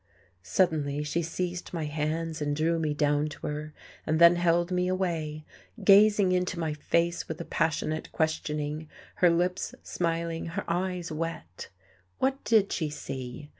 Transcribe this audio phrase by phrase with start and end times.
[0.41, 3.71] Suddenly she seized my hands and drew me down to her,
[4.03, 5.45] and then held me away,
[5.83, 11.69] gazing into my face with a passionate questioning, her lips smiling, her eyes wet.
[12.17, 13.49] What did she see?